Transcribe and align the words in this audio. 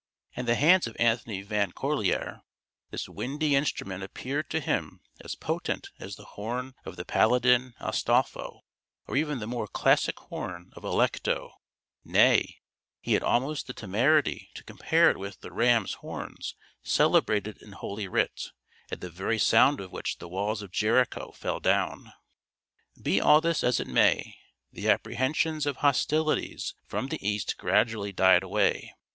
In 0.35 0.47
the 0.47 0.55
hands 0.55 0.87
of 0.87 0.95
Anthony 0.97 1.43
Van 1.43 1.73
Corlear 1.73 2.41
this 2.89 3.07
windy 3.07 3.55
instrument 3.55 4.01
appeared 4.01 4.49
to 4.49 4.59
him 4.59 5.01
as 5.23 5.35
potent 5.35 5.91
as 5.99 6.15
the 6.15 6.25
horn 6.25 6.73
of 6.85 6.95
the 6.95 7.05
paladin 7.05 7.75
Astolpho, 7.79 8.61
or 9.05 9.15
even 9.15 9.37
the 9.37 9.45
more 9.45 9.67
classic 9.67 10.17
horn 10.19 10.71
of 10.75 10.81
Alecto; 10.83 11.51
nay, 12.03 12.61
he 12.99 13.13
had 13.13 13.21
almost 13.21 13.67
the 13.67 13.75
temerity 13.75 14.49
to 14.55 14.63
compare 14.63 15.11
it 15.11 15.19
with 15.19 15.41
the 15.41 15.51
rams' 15.53 15.93
horns 15.93 16.55
celebrated 16.81 17.61
in 17.61 17.73
Holy 17.73 18.07
Writ, 18.07 18.49
at 18.89 19.01
the 19.01 19.11
very 19.11 19.37
sound 19.37 19.79
of 19.79 19.91
which 19.91 20.17
the 20.17 20.27
walls 20.27 20.63
of 20.63 20.71
Jericho 20.71 21.31
fell 21.31 21.59
down. 21.59 22.11
Be 22.99 23.21
all 23.21 23.39
this 23.39 23.63
as 23.63 23.79
it 23.79 23.85
may, 23.85 24.39
the 24.73 24.89
apprehensions 24.89 25.67
of 25.67 25.77
hostilities 25.77 26.73
from 26.87 27.09
the 27.09 27.21
east 27.23 27.55
gradually 27.59 28.11
died 28.11 28.41
away. 28.41 28.95